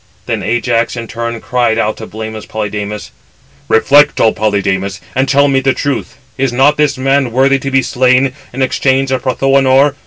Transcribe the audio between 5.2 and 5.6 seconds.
tell me